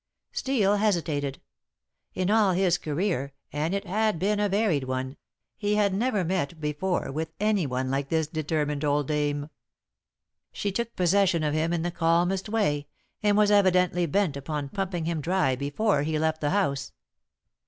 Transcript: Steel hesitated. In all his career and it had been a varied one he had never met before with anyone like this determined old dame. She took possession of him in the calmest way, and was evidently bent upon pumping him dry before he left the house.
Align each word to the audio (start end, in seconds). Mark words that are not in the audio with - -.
Steel 0.31 0.77
hesitated. 0.77 1.39
In 2.15 2.31
all 2.31 2.53
his 2.53 2.79
career 2.79 3.33
and 3.53 3.75
it 3.75 3.85
had 3.85 4.17
been 4.17 4.39
a 4.39 4.49
varied 4.49 4.85
one 4.85 5.15
he 5.55 5.75
had 5.75 5.93
never 5.93 6.23
met 6.23 6.59
before 6.59 7.11
with 7.11 7.31
anyone 7.39 7.91
like 7.91 8.09
this 8.09 8.25
determined 8.25 8.83
old 8.83 9.07
dame. 9.07 9.51
She 10.51 10.71
took 10.71 10.95
possession 10.95 11.43
of 11.43 11.53
him 11.53 11.71
in 11.71 11.83
the 11.83 11.91
calmest 11.91 12.49
way, 12.49 12.87
and 13.21 13.37
was 13.37 13.51
evidently 13.51 14.07
bent 14.07 14.35
upon 14.35 14.69
pumping 14.69 15.05
him 15.05 15.21
dry 15.21 15.55
before 15.55 16.01
he 16.01 16.17
left 16.17 16.41
the 16.41 16.49
house. 16.49 16.93